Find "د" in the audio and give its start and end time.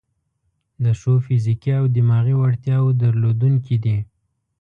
0.83-0.85